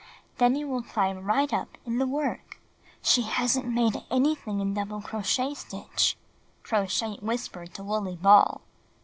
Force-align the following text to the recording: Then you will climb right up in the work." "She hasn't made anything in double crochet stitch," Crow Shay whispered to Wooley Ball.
Then 0.39 0.55
you 0.55 0.67
will 0.67 0.81
climb 0.81 1.23
right 1.23 1.53
up 1.53 1.77
in 1.85 1.99
the 1.99 2.07
work." 2.07 2.59
"She 3.03 3.21
hasn't 3.21 3.67
made 3.67 4.03
anything 4.09 4.59
in 4.59 4.73
double 4.73 4.99
crochet 4.99 5.53
stitch," 5.53 6.17
Crow 6.63 6.87
Shay 6.87 7.17
whispered 7.21 7.75
to 7.75 7.83
Wooley 7.83 8.15
Ball. 8.15 8.61